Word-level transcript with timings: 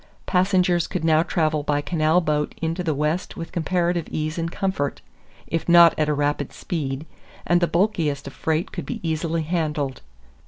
Passengers 0.25 0.87
could 0.87 1.05
now 1.05 1.21
travel 1.21 1.61
by 1.61 1.79
canal 1.81 2.21
boat 2.21 2.55
into 2.59 2.81
the 2.83 2.95
West 2.95 3.37
with 3.37 3.51
comparative 3.51 4.07
ease 4.09 4.39
and 4.39 4.51
comfort, 4.51 4.99
if 5.45 5.69
not 5.69 5.93
at 5.95 6.09
a 6.09 6.13
rapid 6.15 6.51
speed, 6.53 7.05
and 7.45 7.61
the 7.61 7.67
bulkiest 7.67 8.25
of 8.25 8.33
freight 8.33 8.71
could 8.71 8.87
be 8.87 8.99
easily 9.07 9.43
handled. 9.43 10.01